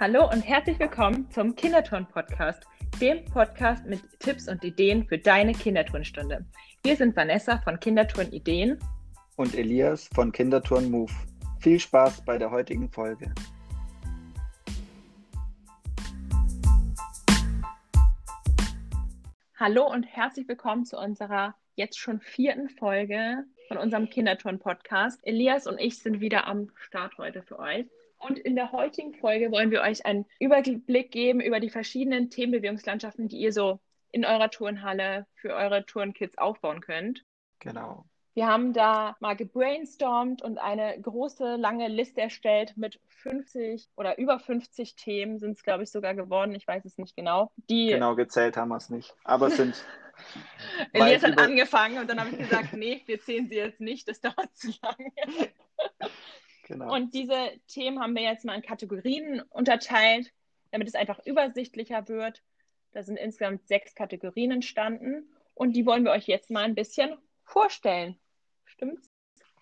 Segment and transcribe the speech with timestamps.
[0.00, 2.62] Hallo und herzlich willkommen zum Kinderturn-Podcast,
[3.00, 6.46] dem Podcast mit Tipps und Ideen für deine Kinderturnstunde.
[6.84, 8.78] Wir sind Vanessa von Kinderturn Ideen
[9.34, 11.12] und Elias von Kinderturn Move.
[11.58, 13.34] Viel Spaß bei der heutigen Folge.
[19.56, 25.18] Hallo und herzlich willkommen zu unserer jetzt schon vierten Folge von unserem Kinderturn-Podcast.
[25.24, 27.86] Elias und ich sind wieder am Start heute für euch.
[28.18, 33.28] Und in der heutigen Folge wollen wir euch einen Überblick geben über die verschiedenen Themenbewegungslandschaften,
[33.28, 33.78] die ihr so
[34.10, 37.24] in eurer Turnhalle für eure Turnkids aufbauen könnt.
[37.60, 38.04] Genau.
[38.34, 44.38] Wir haben da mal gebrainstormt und eine große, lange Liste erstellt mit 50 oder über
[44.38, 46.54] 50 Themen sind es, glaube ich, sogar geworden.
[46.54, 47.50] Ich weiß es nicht genau.
[47.68, 49.12] Die genau gezählt haben wir es nicht.
[49.24, 49.84] Aber es sind.
[50.92, 51.42] Elias hat über...
[51.42, 54.72] angefangen und dann habe ich gesagt, nee, wir zählen sie jetzt nicht, das dauert zu
[54.82, 55.12] lange.
[56.68, 56.94] Genau.
[56.94, 60.32] Und diese Themen haben wir jetzt mal in Kategorien unterteilt,
[60.70, 62.42] damit es einfach übersichtlicher wird.
[62.92, 67.16] Da sind insgesamt sechs Kategorien entstanden und die wollen wir euch jetzt mal ein bisschen
[67.42, 68.18] vorstellen.
[68.66, 69.08] Stimmt's?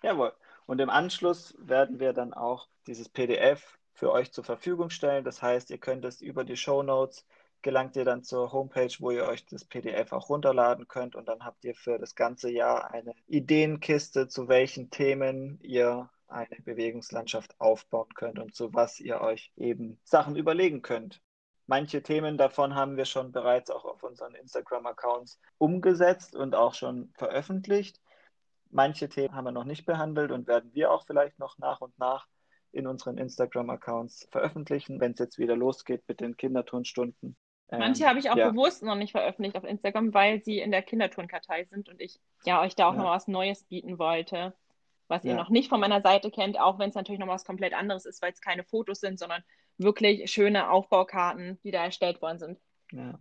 [0.03, 0.33] Jawohl.
[0.65, 5.23] Und im Anschluss werden wir dann auch dieses PDF für euch zur Verfügung stellen.
[5.23, 7.25] Das heißt, ihr könnt es über die Show Notes
[7.61, 11.43] gelangt ihr dann zur Homepage, wo ihr euch das PDF auch runterladen könnt und dann
[11.43, 18.13] habt ihr für das ganze Jahr eine Ideenkiste, zu welchen Themen ihr eine Bewegungslandschaft aufbauen
[18.13, 21.21] könnt und zu was ihr euch eben Sachen überlegen könnt.
[21.65, 27.11] Manche Themen davon haben wir schon bereits auch auf unseren Instagram-Accounts umgesetzt und auch schon
[27.17, 28.01] veröffentlicht.
[28.69, 31.97] Manche Themen haben wir noch nicht behandelt und werden wir auch vielleicht noch nach und
[31.99, 32.27] nach
[32.71, 37.35] in unseren Instagram-Accounts veröffentlichen, wenn es jetzt wieder losgeht mit den Kinderturnstunden.
[37.69, 38.51] Manche ähm, habe ich auch ja.
[38.51, 42.61] bewusst noch nicht veröffentlicht auf Instagram, weil sie in der Kinderturnkartei sind und ich ja
[42.61, 42.99] euch da auch ja.
[42.99, 44.53] noch was Neues bieten wollte
[45.07, 45.31] was ja.
[45.31, 48.05] ihr noch nicht von meiner Seite kennt, auch wenn es natürlich noch was komplett anderes
[48.05, 49.43] ist, weil es keine Fotos sind, sondern
[49.77, 52.59] wirklich schöne Aufbaukarten, die da erstellt worden sind.
[52.91, 53.19] Ja.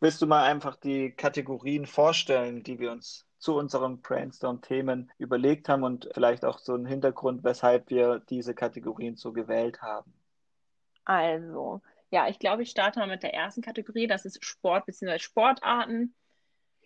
[0.00, 5.82] Willst du mal einfach die Kategorien vorstellen, die wir uns zu unseren Brainstorm-Themen überlegt haben
[5.82, 10.12] und vielleicht auch so einen Hintergrund, weshalb wir diese Kategorien so gewählt haben?
[11.04, 14.06] Also, ja, ich glaube, ich starte mal mit der ersten Kategorie.
[14.06, 15.18] Das ist Sport bzw.
[15.18, 16.14] Sportarten.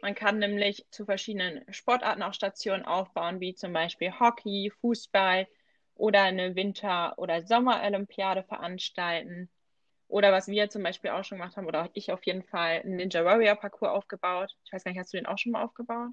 [0.03, 5.47] Man kann nämlich zu verschiedenen Sportarten auch Stationen aufbauen, wie zum Beispiel Hockey, Fußball
[5.95, 9.49] oder eine Winter- oder Sommerolympiade veranstalten.
[10.09, 12.97] Oder was wir zum Beispiel auch schon gemacht haben, oder ich auf jeden Fall, einen
[12.97, 14.51] Ninja Warrior Parcours aufgebaut.
[14.65, 16.11] Ich weiß gar nicht, hast du den auch schon mal aufgebaut?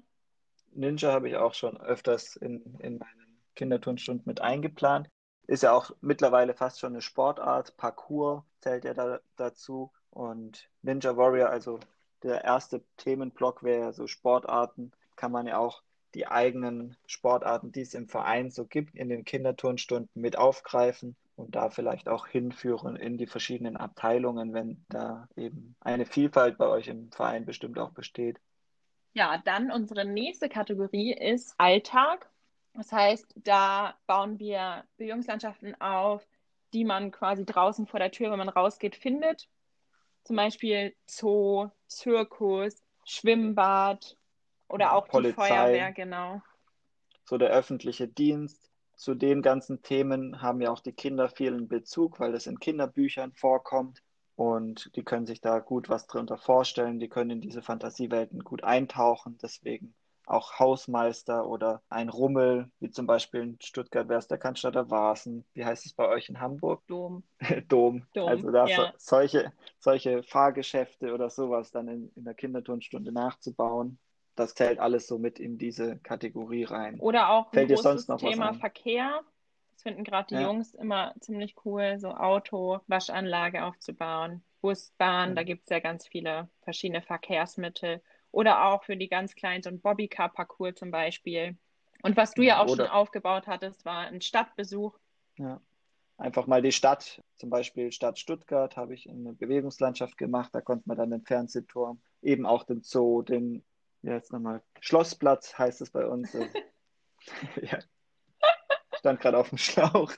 [0.70, 5.08] Ninja habe ich auch schon öfters in, in meinen Kinderturnstunden mit eingeplant.
[5.48, 7.76] Ist ja auch mittlerweile fast schon eine Sportart.
[7.76, 9.92] Parcours zählt ja da, dazu.
[10.10, 11.80] Und Ninja Warrior, also
[12.22, 14.92] der erste Themenblock wäre so Sportarten.
[15.16, 15.82] Kann man ja auch
[16.14, 21.54] die eigenen Sportarten, die es im Verein so gibt, in den Kinderturnstunden mit aufgreifen und
[21.54, 26.88] da vielleicht auch hinführen in die verschiedenen Abteilungen, wenn da eben eine Vielfalt bei euch
[26.88, 28.40] im Verein bestimmt auch besteht.
[29.12, 32.28] Ja, dann unsere nächste Kategorie ist Alltag.
[32.74, 36.26] Das heißt, da bauen wir Bewegungslandschaften auf,
[36.72, 39.48] die man quasi draußen vor der Tür, wenn man rausgeht, findet
[40.24, 44.16] zum Beispiel Zoo, Zirkus, Schwimmbad
[44.68, 46.42] oder auch Polizei, die Feuerwehr, genau.
[47.24, 48.70] So der öffentliche Dienst.
[48.96, 53.32] Zu den ganzen Themen haben ja auch die Kinder vielen Bezug, weil das in Kinderbüchern
[53.32, 54.02] vorkommt.
[54.36, 56.98] Und die können sich da gut was drunter vorstellen.
[56.98, 59.38] Die können in diese Fantasiewelten gut eintauchen.
[59.42, 59.94] Deswegen
[60.30, 65.44] auch Hausmeister oder ein Rummel, wie zum Beispiel in Stuttgart wäre es der Cannstatter Vasen.
[65.54, 66.82] Wie heißt es bei euch in Hamburg?
[66.86, 67.24] Dom.
[67.68, 68.06] Dom.
[68.14, 68.28] Dom.
[68.28, 68.76] Also da ja.
[68.76, 73.98] so, solche, solche Fahrgeschäfte oder sowas dann in, in der Kinderturnstunde nachzubauen.
[74.36, 77.00] Das zählt alles so mit in diese Kategorie rein.
[77.00, 79.20] Oder auch Fällt ein großes Thema Verkehr.
[79.74, 80.42] Das finden gerade die ja.
[80.42, 84.42] Jungs immer ziemlich cool, so Auto, Waschanlage aufzubauen.
[84.60, 85.34] Bus, Bahn, ja.
[85.36, 88.02] da gibt es ja ganz viele verschiedene Verkehrsmittel.
[88.32, 91.56] Oder auch für die ganz kleinen, so ein Bobbycar-Parcours zum Beispiel.
[92.02, 94.96] Und was du ja auch Oder, schon aufgebaut hattest, war ein Stadtbesuch.
[95.36, 95.60] Ja,
[96.16, 100.50] einfach mal die Stadt, zum Beispiel Stadt Stuttgart, habe ich in eine Bewegungslandschaft gemacht.
[100.52, 103.64] Da konnte man dann den Fernsehturm, eben auch den Zoo, den,
[104.02, 106.32] ja jetzt nochmal, Schlossplatz heißt es bei uns.
[107.62, 107.78] ja.
[108.96, 110.12] Stand gerade auf dem Schlauch.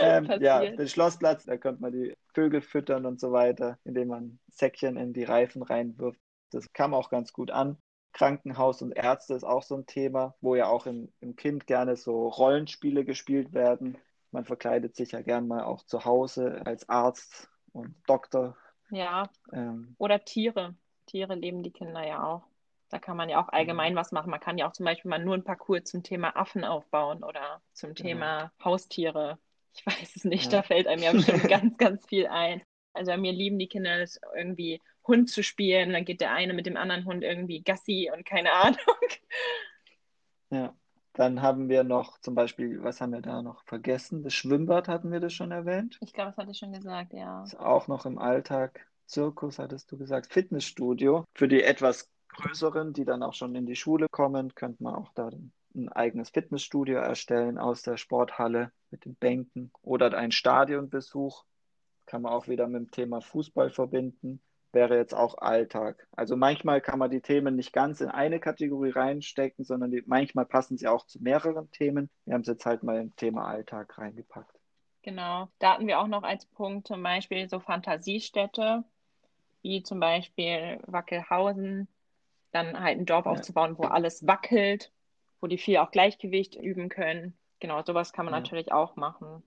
[0.00, 4.38] Ähm, ja, den Schlossplatz, da konnte man die Vögel füttern und so weiter, indem man
[4.48, 6.20] Säckchen in die Reifen reinwirft.
[6.54, 7.78] Das kam auch ganz gut an.
[8.12, 11.96] Krankenhaus und Ärzte ist auch so ein Thema, wo ja auch im, im Kind gerne
[11.96, 13.98] so Rollenspiele gespielt werden.
[14.30, 18.56] Man verkleidet sich ja gern mal auch zu Hause als Arzt und Doktor.
[18.90, 19.30] Ja.
[19.52, 20.74] Ähm, Oder Tiere.
[21.06, 22.42] Tiere leben die Kinder ja auch.
[22.90, 24.30] Da kann man ja auch allgemein was machen.
[24.30, 27.62] Man kann ja auch zum Beispiel mal nur ein Parcours zum Thema Affen aufbauen oder
[27.72, 28.52] zum Thema ja.
[28.62, 29.38] Haustiere.
[29.74, 30.58] Ich weiß es nicht, ja.
[30.58, 32.62] da fällt einem ja bestimmt ganz, ganz viel ein.
[32.94, 35.92] Also mir lieben die Kinder es irgendwie Hund zu spielen.
[35.92, 38.78] Dann geht der eine mit dem anderen Hund irgendwie Gassi und keine Ahnung.
[40.50, 40.74] Ja.
[41.14, 44.22] Dann haben wir noch zum Beispiel, was haben wir da noch vergessen?
[44.22, 45.98] Das Schwimmbad hatten wir das schon erwähnt.
[46.00, 47.42] Ich glaube, das hatte ich schon gesagt, ja.
[47.42, 48.86] Ist auch noch im Alltag.
[49.04, 50.32] Zirkus hattest du gesagt.
[50.32, 51.24] Fitnessstudio.
[51.34, 55.12] Für die etwas größeren, die dann auch schon in die Schule kommen, könnte man auch
[55.14, 55.30] da
[55.74, 61.44] ein eigenes Fitnessstudio erstellen aus der Sporthalle mit den Bänken oder ein Stadionbesuch.
[62.12, 64.38] Kann man auch wieder mit dem Thema Fußball verbinden
[64.72, 66.06] wäre jetzt auch Alltag.
[66.12, 70.46] Also manchmal kann man die Themen nicht ganz in eine Kategorie reinstecken, sondern die, manchmal
[70.46, 72.10] passen sie auch zu mehreren Themen.
[72.24, 74.58] Wir haben es jetzt halt mal im Thema Alltag reingepackt.
[75.02, 75.48] Genau.
[75.58, 78.84] Da hatten wir auch noch als Punkt zum Beispiel so Fantasiestädte,
[79.62, 81.88] wie zum Beispiel Wackelhausen,
[82.50, 83.32] dann halt ein Dorf ja.
[83.32, 84.92] aufzubauen, wo alles wackelt,
[85.40, 87.36] wo die viel auch Gleichgewicht üben können.
[87.60, 88.40] Genau, sowas kann man ja.
[88.40, 89.42] natürlich auch machen.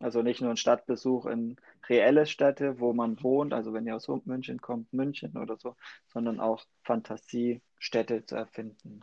[0.00, 1.56] Also nicht nur ein Stadtbesuch in
[1.88, 5.74] reelle Städte, wo man wohnt, also wenn ihr aus München kommt, München oder so,
[6.06, 9.00] sondern auch Fantasiestädte zu erfinden.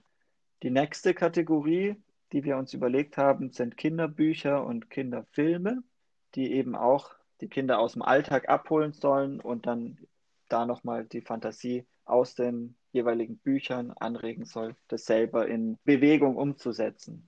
[0.64, 1.96] Die nächste Kategorie,
[2.32, 5.84] die wir uns überlegt haben, sind Kinderbücher und Kinderfilme,
[6.36, 9.98] die eben auch die Kinder aus dem Alltag abholen sollen und dann
[10.48, 17.28] da nochmal die Fantasie aus den jeweiligen Büchern anregen soll, das selber in Bewegung umzusetzen.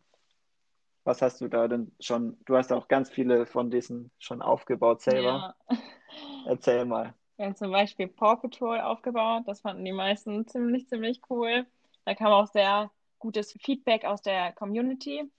[1.07, 2.37] Was hast du da denn schon?
[2.43, 5.55] Du hast auch ganz viele von diesen schon aufgebaut selber.
[5.69, 5.77] Ja.
[6.47, 7.13] Erzähl mal.
[7.37, 9.43] Wir haben zum Beispiel Paw Patrol aufgebaut.
[9.45, 11.65] Das fanden die meisten ziemlich, ziemlich cool.
[12.03, 15.31] Da kam auch sehr gutes Feedback aus der Community.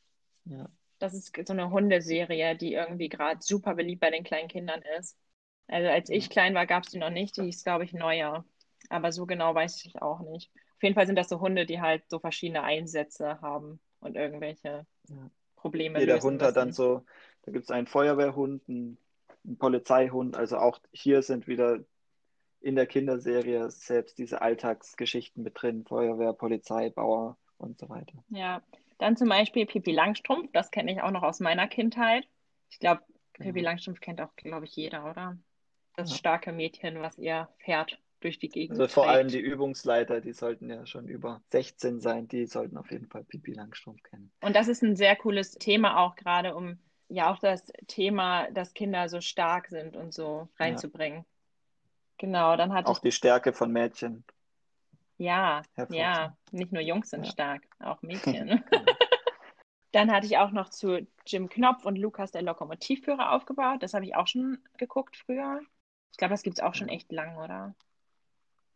[0.47, 0.71] Ja.
[1.01, 5.19] Das ist so eine Hundeserie, die irgendwie gerade super beliebt bei den kleinen Kindern ist.
[5.67, 7.37] Also als ich klein war, gab es die noch nicht.
[7.37, 8.47] Die ist, glaube ich, neuer.
[8.89, 10.51] Aber so genau weiß ich auch nicht.
[10.77, 14.87] Auf jeden Fall sind das so Hunde, die halt so verschiedene Einsätze haben und irgendwelche
[15.09, 15.31] ja.
[15.59, 17.05] Probleme Jeder Hund hat dann so,
[17.43, 18.99] da gibt es einen Feuerwehrhund, einen,
[19.45, 21.81] einen Polizeihund, also auch hier sind wieder
[22.61, 28.25] in der Kinderserie selbst diese Alltagsgeschichten mit drin, Feuerwehr, Polizei, Bauer und so weiter.
[28.31, 28.63] Ja,
[28.99, 32.27] dann zum Beispiel Pippi Langstrumpf, das kenne ich auch noch aus meiner Kindheit.
[32.71, 33.03] Ich glaube,
[33.35, 33.65] Pippi ja.
[33.65, 35.39] Langstrumpf kennt auch, glaube ich, jeder, oder?
[35.97, 36.17] Das ja.
[36.17, 38.79] starke Mädchen, was ihr Pferd durch die Gegend.
[38.79, 39.17] Also vor trägt.
[39.17, 43.25] allem die Übungsleiter, die sollten ja schon über 16 sein, die sollten auf jeden Fall
[43.25, 44.31] Pipi Langstrumpf kennen.
[44.41, 46.79] Und das ist ein sehr cooles Thema auch gerade, um
[47.09, 51.21] ja auch das Thema, dass Kinder so stark sind und so reinzubringen.
[51.21, 51.25] Ja.
[52.19, 54.25] Genau, dann hatte auch die Stärke von Mädchen.
[55.17, 57.33] Ja, ja, nicht nur Jungs sind ja.
[57.33, 58.63] stark, auch Mädchen.
[59.93, 63.83] Dann hatte ich auch noch zu Jim Knopf und Lukas der Lokomotivführer aufgebaut.
[63.83, 65.61] Das habe ich auch schon geguckt früher.
[66.13, 67.75] Ich glaube, das gibt es auch schon echt lang, oder?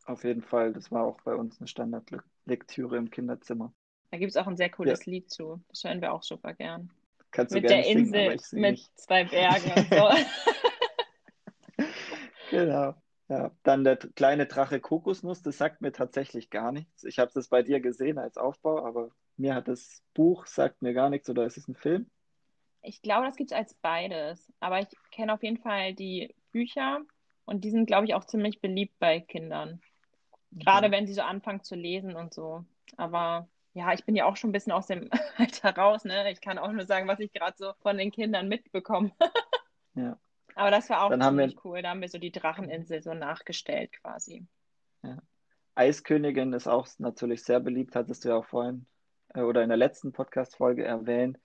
[0.05, 3.73] Auf jeden Fall, das war auch bei uns eine Standardlektüre im Kinderzimmer.
[4.11, 5.11] Da gibt es auch ein sehr cooles ja.
[5.11, 5.63] Lied zu.
[5.69, 6.91] Das hören wir auch super gern.
[7.31, 8.99] Kannst mit du der Insel, singen, mit nicht.
[8.99, 10.11] zwei Bergen und so.
[12.51, 12.95] genau.
[13.29, 17.05] Ja, dann der kleine Drache Kokosnuss, das sagt mir tatsächlich gar nichts.
[17.05, 20.93] Ich habe das bei dir gesehen als Aufbau, aber mir hat das Buch sagt mir
[20.93, 22.11] gar nichts oder ist es ein Film?
[22.83, 24.53] Ich glaube, das gibt es als beides.
[24.61, 27.01] Aber ich kenne auf jeden Fall die Bücher
[27.47, 29.81] und die sind, glaube ich, auch ziemlich beliebt bei Kindern.
[30.53, 32.65] Gerade wenn sie so anfangen zu lesen und so.
[32.97, 36.31] Aber ja, ich bin ja auch schon ein bisschen aus dem Alter raus, ne?
[36.31, 39.13] Ich kann auch nur sagen, was ich gerade so von den Kindern mitbekomme.
[39.95, 40.19] ja.
[40.55, 41.65] Aber das war auch Dann ziemlich wir...
[41.65, 41.83] cool.
[41.83, 44.47] Da haben wir so die Dracheninsel so nachgestellt quasi.
[45.03, 45.17] Ja.
[45.75, 48.87] Eiskönigin ist auch natürlich sehr beliebt, hattest du ja auch vorhin
[49.35, 51.39] äh, oder in der letzten Podcast-Folge erwähnt.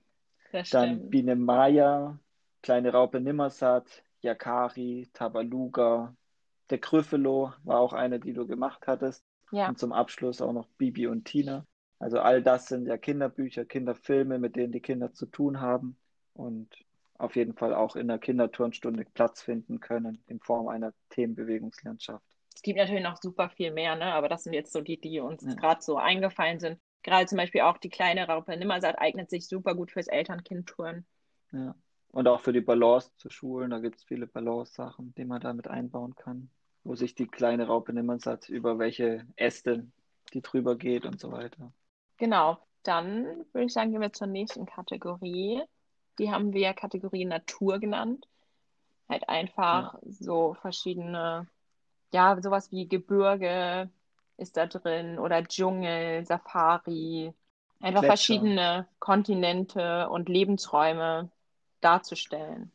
[0.51, 1.11] Das Dann stimmt.
[1.11, 2.19] Biene Maya,
[2.61, 6.15] Kleine Raupe Nimmersatt, Yakari, Tabaluga,
[6.69, 9.23] der Gryffalo war auch eine, die du gemacht hattest.
[9.51, 9.69] Ja.
[9.69, 11.65] Und zum Abschluss auch noch Bibi und Tina.
[11.99, 15.97] Also all das sind ja Kinderbücher, Kinderfilme, mit denen die Kinder zu tun haben
[16.33, 16.69] und
[17.17, 22.23] auf jeden Fall auch in der Kinderturnstunde Platz finden können in Form einer Themenbewegungslandschaft.
[22.53, 24.13] Es gibt natürlich noch super viel mehr, ne?
[24.13, 25.53] aber das sind jetzt so die, die uns ja.
[25.55, 26.79] gerade so eingefallen sind.
[27.01, 31.05] Gerade zum Beispiel auch die kleine Raupe Nimmersatt eignet sich super gut fürs Eltern-Kind-Touren.
[31.51, 31.75] Ja.
[32.11, 35.67] Und auch für die Balance zu Schulen, da gibt es viele Balance-Sachen, die man damit
[35.67, 36.49] einbauen kann
[36.87, 39.85] wo sich die kleine Raupe Nimmersatt über welche Äste
[40.33, 41.71] die drüber geht und so weiter.
[42.17, 45.61] Genau, dann würde ich sagen, gehen wir zur nächsten Kategorie.
[46.17, 48.27] Die haben wir Kategorie Natur genannt.
[49.09, 49.99] Halt einfach ja.
[50.09, 51.47] so verschiedene,
[52.13, 53.89] ja, sowas wie Gebirge
[54.37, 57.33] ist da drin oder Dschungel, Safari.
[57.79, 58.07] Einfach Gletscher.
[58.07, 61.29] verschiedene Kontinente und Lebensräume
[61.81, 62.71] darzustellen.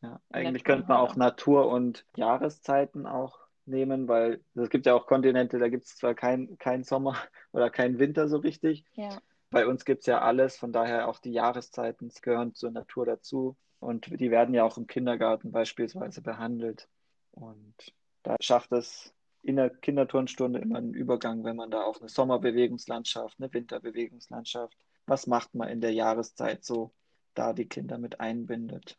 [0.00, 5.06] Ja, eigentlich könnte man auch Natur und Jahreszeiten auch nehmen, weil es gibt ja auch
[5.06, 7.16] Kontinente, da gibt es zwar keinen kein Sommer
[7.52, 8.84] oder keinen Winter so richtig.
[8.94, 9.20] Ja.
[9.50, 13.56] Bei uns gibt es ja alles, von daher auch die Jahreszeiten gehören zur Natur dazu.
[13.80, 16.88] Und die werden ja auch im Kindergarten beispielsweise behandelt.
[17.30, 17.74] Und
[18.22, 23.36] da schafft es in der Kinderturnstunde immer einen Übergang, wenn man da auf eine Sommerbewegungslandschaft,
[23.38, 24.76] eine Winterbewegungslandschaft,
[25.06, 26.92] was macht man in der Jahreszeit so,
[27.34, 28.98] da die Kinder mit einbindet.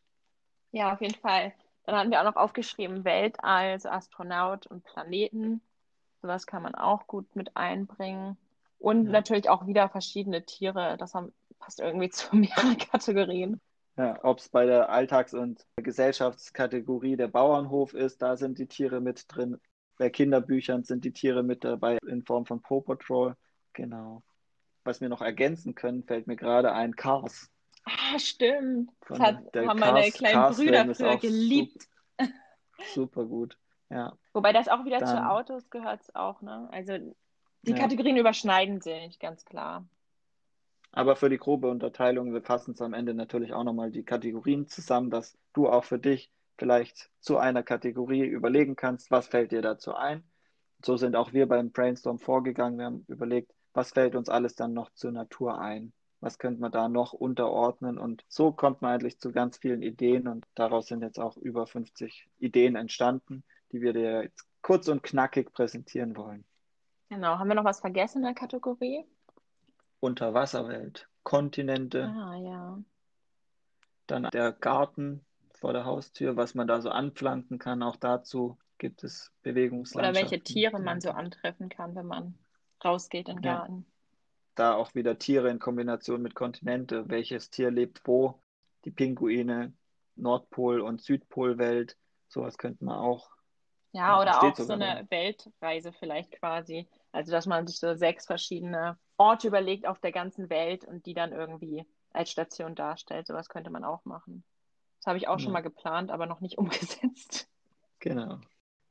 [0.71, 1.53] Ja, auf jeden Fall.
[1.85, 5.61] Dann hatten wir auch noch aufgeschrieben Weltall, also Astronaut und Planeten.
[6.21, 8.37] Sowas kann man auch gut mit einbringen.
[8.77, 9.11] Und ja.
[9.11, 10.97] natürlich auch wieder verschiedene Tiere.
[10.97, 13.59] Das haben, passt irgendwie zu mehreren Kategorien.
[13.97, 19.01] Ja, ob es bei der Alltags- und Gesellschaftskategorie der Bauernhof ist, da sind die Tiere
[19.01, 19.57] mit drin.
[19.97, 23.35] Bei Kinderbüchern sind die Tiere mit dabei in Form von Paw Patrol.
[23.73, 24.23] Genau.
[24.85, 27.49] Was wir noch ergänzen können, fällt mir gerade ein Cars.
[27.89, 28.91] Ah, stimmt.
[29.07, 31.87] das hat, haben meine kleinen Cars Brüder früher geliebt.
[32.17, 32.33] Super,
[32.93, 33.57] super, gut.
[33.89, 34.17] Ja.
[34.33, 36.69] Wobei das auch wieder Dann, zu Autos gehört auch, ne?
[36.71, 36.97] Also
[37.63, 37.77] die ja.
[37.77, 39.87] Kategorien überschneiden sich, ganz klar.
[40.91, 44.67] Aber für die grobe Unterteilung, wir fassen es am Ende natürlich auch nochmal die Kategorien
[44.67, 49.61] zusammen, dass du auch für dich vielleicht zu einer Kategorie überlegen kannst, was fällt dir
[49.61, 50.23] dazu ein.
[50.83, 52.77] So sind auch wir beim Brainstorm vorgegangen.
[52.79, 55.93] Wir haben überlegt, was fällt uns alles dann noch zur Natur ein?
[56.21, 57.97] Was könnte man da noch unterordnen?
[57.97, 61.65] Und so kommt man eigentlich zu ganz vielen Ideen und daraus sind jetzt auch über
[61.65, 66.43] 50 Ideen entstanden, die wir dir jetzt kurz und knackig präsentieren wollen.
[67.09, 67.39] Genau.
[67.39, 69.05] Haben wir noch was vergessen in der Kategorie?
[69.99, 72.05] Unterwasserwelt, Kontinente.
[72.05, 72.79] Ah, ja.
[74.07, 77.83] Dann der Garten vor der Haustür, was man da so anpflanzen kann.
[77.83, 80.23] Auch dazu gibt es Bewegungslandschaften.
[80.23, 82.35] Oder welche Tiere man so antreffen kann, wenn man
[82.83, 83.67] rausgeht in den ja.
[84.59, 87.07] Da auch wieder Tiere in Kombination mit Kontinente.
[87.07, 88.43] Welches Tier lebt wo?
[88.83, 89.71] Die Pinguine,
[90.17, 91.95] Nordpol- und Südpolwelt.
[92.27, 93.29] Sowas könnte man auch.
[93.93, 96.89] Ja, oder auch so eine Weltreise vielleicht quasi.
[97.13, 101.13] Also, dass man sich so sechs verschiedene Orte überlegt auf der ganzen Welt und die
[101.13, 103.27] dann irgendwie als Station darstellt.
[103.27, 104.43] Sowas könnte man auch machen.
[104.97, 105.39] Das habe ich auch ja.
[105.39, 107.47] schon mal geplant, aber noch nicht umgesetzt.
[107.99, 108.41] Genau.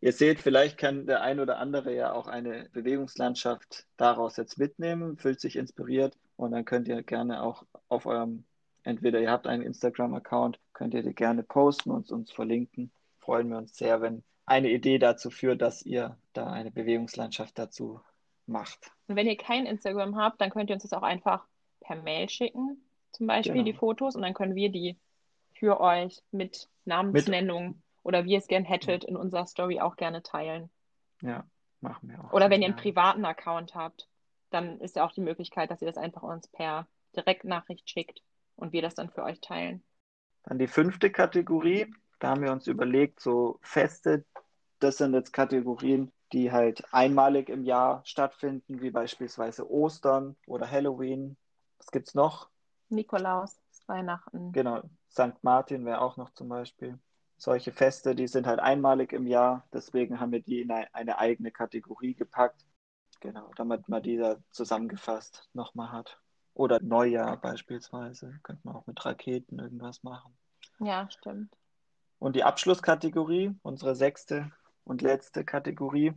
[0.01, 5.17] Ihr seht, vielleicht kann der ein oder andere ja auch eine Bewegungslandschaft daraus jetzt mitnehmen,
[5.17, 8.45] fühlt sich inspiriert und dann könnt ihr gerne auch auf eurem,
[8.85, 12.93] entweder ihr habt einen Instagram-Account, könnt ihr die gerne posten und uns verlinken.
[13.19, 18.01] Freuen wir uns sehr, wenn eine Idee dazu führt, dass ihr da eine Bewegungslandschaft dazu
[18.47, 18.93] macht.
[19.09, 21.45] Und wenn ihr kein Instagram habt, dann könnt ihr uns das auch einfach
[21.81, 23.65] per Mail schicken, zum Beispiel genau.
[23.65, 24.97] die Fotos, und dann können wir die
[25.55, 29.97] für euch mit Namensnennung mit, oder wie ihr es gern hättet in unserer Story auch
[29.97, 30.71] gerne teilen.
[31.23, 31.45] Ja,
[31.81, 32.33] machen wir auch.
[32.33, 34.09] Oder wenn ihr einen privaten Account habt,
[34.51, 36.87] dann ist ja auch die Möglichkeit, dass ihr das einfach uns per
[37.17, 38.23] Direktnachricht schickt
[38.57, 39.83] und wir das dann für euch teilen.
[40.45, 44.25] Dann die fünfte Kategorie, da haben wir uns überlegt, so Feste,
[44.79, 51.37] das sind jetzt Kategorien, die halt einmalig im Jahr stattfinden, wie beispielsweise Ostern oder Halloween.
[51.79, 52.49] Was gibt's noch?
[52.89, 54.53] Nikolaus, Weihnachten.
[54.53, 55.43] Genau, St.
[55.43, 56.99] Martin wäre auch noch zum Beispiel.
[57.39, 61.53] Solche Feste, die sind halt einmalig im Jahr, deswegen haben wir die in eine eigene
[61.53, 62.67] Kategorie gepackt.
[63.21, 66.21] Genau, damit man die da zusammengefasst nochmal hat.
[66.55, 70.37] Oder Neujahr beispielsweise, könnte man auch mit Raketen irgendwas machen.
[70.81, 71.57] Ja, stimmt.
[72.19, 74.51] Und die Abschlusskategorie, unsere sechste
[74.85, 76.15] und letzte Kategorie,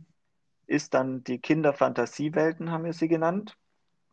[0.66, 3.56] ist dann die Kinderfantasiewelten, haben wir sie genannt.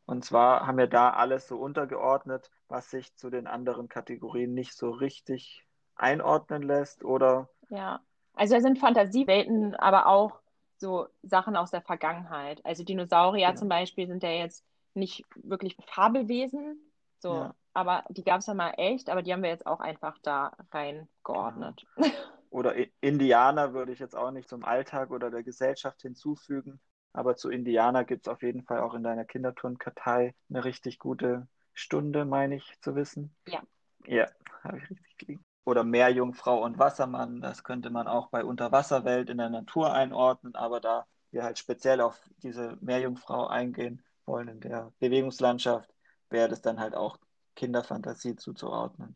[0.06, 4.74] Und zwar haben wir da alles so untergeordnet, was sich zu den anderen Kategorien nicht
[4.76, 5.66] so richtig
[6.00, 7.50] einordnen lässt, oder?
[7.70, 8.02] Ja,
[8.34, 10.40] also da sind Fantasiewelten, aber auch
[10.78, 12.66] so Sachen aus der Vergangenheit.
[12.66, 13.56] Also Dinosaurier ja.
[13.56, 16.80] zum Beispiel sind ja jetzt nicht wirklich Fabelwesen,
[17.20, 17.56] so, ja.
[17.74, 20.54] aber die gab es ja mal echt, aber die haben wir jetzt auch einfach da
[20.72, 21.86] reingeordnet.
[21.96, 22.08] Genau.
[22.52, 26.80] Oder Indianer würde ich jetzt auch nicht zum Alltag oder der Gesellschaft hinzufügen.
[27.14, 31.48] Aber zu Indianer gibt es auf jeden Fall auch in deiner Kinderturnkartei eine richtig gute
[31.76, 33.36] Stunde, meine ich zu wissen.
[33.48, 33.62] Ja.
[34.08, 34.26] Ja,
[34.64, 35.46] habe ich richtig gelegen.
[35.70, 40.80] Oder Meerjungfrau und Wassermann, das könnte man auch bei Unterwasserwelt in der Natur einordnen, aber
[40.80, 45.90] da wir halt speziell auf diese Meerjungfrau eingehen wollen in der Bewegungslandschaft,
[46.30, 47.18] wäre das dann halt auch
[47.56, 49.16] Kinderfantasie zuzuordnen.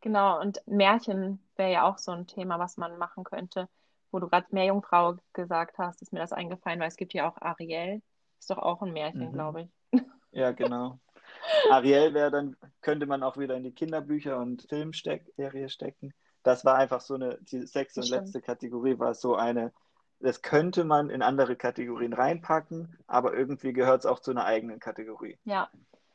[0.00, 3.68] Genau, und Märchen wäre ja auch so ein Thema, was man machen könnte
[4.16, 7.36] wo du gerade Meerjungfrau gesagt hast, ist mir das eingefallen, weil es gibt ja auch
[7.40, 8.02] Ariel.
[8.38, 9.32] Ist doch auch ein Märchen, mhm.
[9.32, 10.02] glaube ich.
[10.30, 10.98] Ja, genau.
[11.70, 16.14] Ariel wäre dann, könnte man auch wieder in die Kinderbücher und Filmserie stecken.
[16.44, 19.72] Das war einfach so eine, die sechste und letzte Kategorie war so eine,
[20.20, 24.78] das könnte man in andere Kategorien reinpacken, aber irgendwie gehört es auch zu einer eigenen
[24.78, 25.36] Kategorie.
[25.42, 25.68] Ja.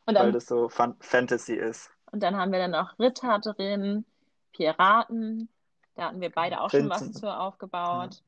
[0.05, 1.91] Und dann, weil das so Fan Fantasy ist.
[2.09, 4.05] Und dann haben wir dann noch Ritter drin,
[4.53, 5.49] Piraten,
[5.95, 6.89] da hatten wir beide auch Prinzen.
[6.89, 8.13] schon was zu aufgebaut.
[8.13, 8.21] Ja.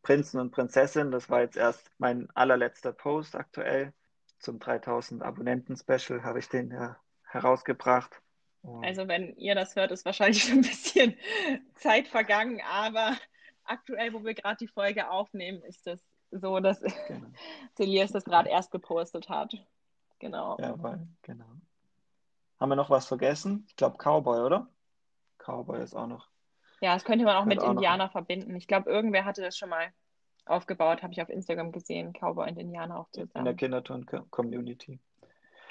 [0.00, 3.92] Prinzen und Prinzessin, das war jetzt erst mein allerletzter Post aktuell.
[4.38, 6.96] Zum 3000 Abonnenten-Special habe ich den ja
[7.32, 8.20] herausgebracht.
[8.82, 11.16] Also wenn ihr das hört, ist wahrscheinlich schon ein bisschen
[11.74, 13.16] Zeit vergangen, aber
[13.64, 17.26] aktuell, wo wir gerade die Folge aufnehmen, ist es so, dass genau.
[17.76, 19.54] Celias das gerade erst gepostet hat.
[20.18, 20.56] Genau.
[20.60, 21.50] Jawohl, genau.
[22.60, 23.64] Haben wir noch was vergessen?
[23.66, 24.68] Ich glaube Cowboy, oder?
[25.38, 26.28] Cowboy ist auch noch.
[26.80, 28.12] Ja, das könnte man auch mit auch Indianer noch...
[28.12, 28.54] verbinden.
[28.56, 29.92] Ich glaube, irgendwer hatte das schon mal
[30.44, 33.30] aufgebaut, habe ich auf Instagram gesehen, Cowboy und Indianer auch zusammen.
[33.34, 35.00] In der Kinderturn-Community.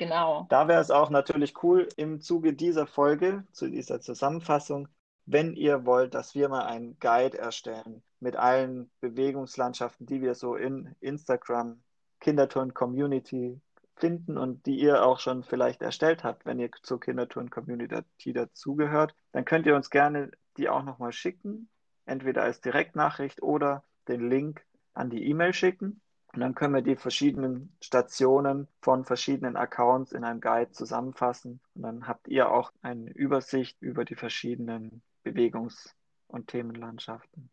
[0.02, 0.48] Genau.
[0.50, 4.88] Da wäre es auch natürlich cool, im Zuge dieser Folge, zu dieser Zusammenfassung,
[5.28, 10.56] wenn ihr wollt, dass wir mal einen Guide erstellen mit allen Bewegungslandschaften, die wir so
[10.56, 11.84] in Instagram,
[12.20, 13.62] Kinderturn Community
[13.96, 19.46] finden und die ihr auch schon vielleicht erstellt habt, wenn ihr zur Kindertouren-Community dazugehört, dann
[19.46, 21.70] könnt ihr uns gerne die auch nochmal schicken,
[22.08, 24.66] entweder als Direktnachricht oder den Link
[24.96, 26.02] an die E-Mail schicken.
[26.34, 31.60] Und dann können wir die verschiedenen Stationen von verschiedenen Accounts in einem Guide zusammenfassen.
[31.76, 35.94] Und dann habt ihr auch eine Übersicht über die verschiedenen Bewegungs-
[36.28, 37.50] und Themenlandschaften.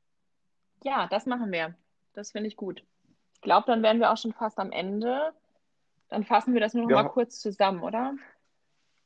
[0.85, 1.75] Ja, das machen wir.
[2.13, 2.85] Das finde ich gut.
[3.35, 5.33] Ich glaube, dann wären wir auch schon fast am Ende.
[6.09, 7.03] Dann fassen wir das nur noch ja.
[7.03, 8.15] mal kurz zusammen, oder?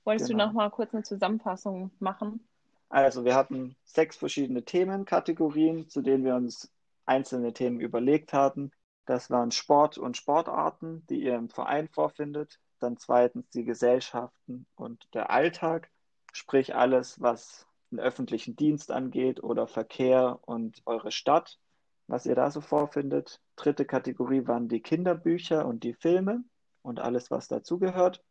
[0.04, 0.44] Wolltest genau.
[0.44, 2.46] du noch mal kurz eine Zusammenfassung machen?
[2.88, 6.70] Also wir hatten sechs verschiedene Themenkategorien, zu denen wir uns
[7.06, 8.70] einzelne Themen überlegt hatten.
[9.06, 12.61] Das waren Sport und Sportarten, die ihr im Verein vorfindet.
[12.78, 15.90] Dann zweitens die Gesellschaften und der Alltag,
[16.32, 21.59] sprich alles, was den öffentlichen Dienst angeht oder Verkehr und eure Stadt,
[22.06, 23.40] was ihr da so vorfindet.
[23.56, 26.44] Dritte Kategorie waren die Kinderbücher und die Filme
[26.82, 28.23] und alles, was dazugehört.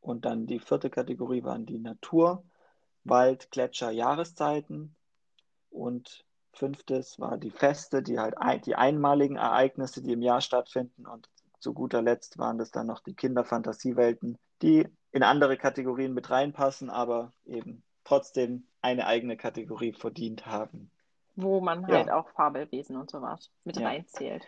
[0.00, 2.44] Und dann die vierte Kategorie waren die Natur,
[3.04, 4.96] Wald, Gletscher, Jahreszeiten.
[5.70, 11.06] Und fünftes war die Feste, die halt ein, die einmaligen Ereignisse, die im Jahr stattfinden.
[11.06, 11.28] Und
[11.60, 16.90] zu guter Letzt waren das dann noch die Kinderfantasiewelten, die in andere Kategorien mit reinpassen,
[16.90, 20.90] aber eben trotzdem eine eigene Kategorie verdient haben.
[21.36, 22.16] Wo man halt ja.
[22.16, 23.86] auch Fabelwesen und sowas mit ja.
[23.86, 24.46] reinzählt.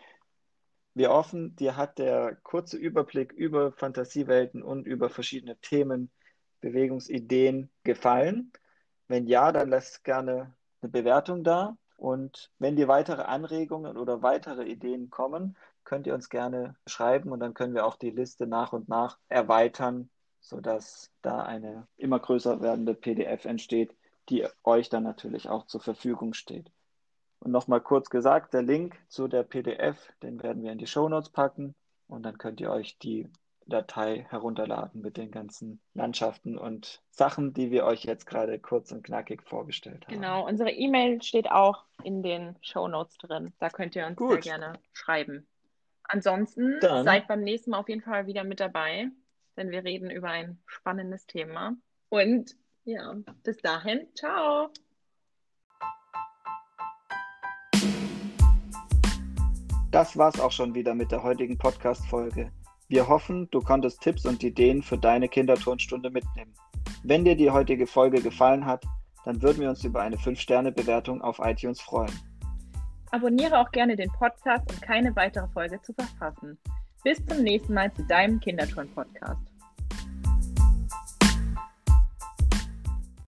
[0.95, 6.11] Wir hoffen, dir hat der kurze Überblick über Fantasiewelten und über verschiedene Themen,
[6.61, 8.53] Bewegungsideen gefallen.
[9.09, 11.77] Wenn ja, dann lass gerne eine Bewertung da.
[12.03, 17.39] Und wenn dir weitere Anregungen oder weitere Ideen kommen, könnt ihr uns gerne schreiben und
[17.39, 20.11] dann können wir auch die Liste nach und nach erweitern,
[20.41, 23.95] sodass da eine immer größer werdende PDF entsteht,
[24.31, 26.73] die euch dann natürlich auch zur Verfügung steht.
[27.39, 31.09] Und nochmal kurz gesagt, der Link zu der PDF, den werden wir in die Show
[31.09, 31.73] Notes packen
[32.09, 33.31] und dann könnt ihr euch die
[33.73, 39.03] Datei herunterladen mit den ganzen Landschaften und Sachen, die wir euch jetzt gerade kurz und
[39.03, 40.15] knackig vorgestellt haben.
[40.15, 43.53] Genau, unsere E-Mail steht auch in den Show Notes drin.
[43.59, 44.45] Da könnt ihr uns Gut.
[44.45, 45.47] sehr gerne schreiben.
[46.05, 47.05] Ansonsten dann.
[47.05, 49.09] seid beim nächsten Mal auf jeden Fall wieder mit dabei,
[49.57, 51.77] denn wir reden über ein spannendes Thema.
[52.11, 52.55] Und
[52.85, 54.69] ja, bis dahin, ciao.
[59.91, 62.51] Das war's auch schon wieder mit der heutigen Podcast-Folge.
[62.93, 66.53] Wir hoffen, du konntest Tipps und Ideen für deine Kinderturnstunde mitnehmen.
[67.03, 68.85] Wenn dir die heutige Folge gefallen hat,
[69.25, 72.13] dann würden wir uns über eine 5-Sterne-Bewertung auf iTunes freuen.
[73.11, 76.59] Abonniere auch gerne den Podcast, um keine weitere Folge zu verpassen.
[77.03, 79.52] Bis zum nächsten Mal zu deinem Kinderturn-Podcast.